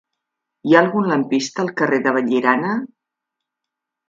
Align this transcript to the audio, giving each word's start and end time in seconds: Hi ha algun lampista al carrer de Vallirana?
Hi 0.69 0.73
ha 0.75 0.79
algun 0.85 1.09
lampista 1.11 1.63
al 1.65 1.69
carrer 1.83 2.01
de 2.07 2.15
Vallirana? 2.17 2.73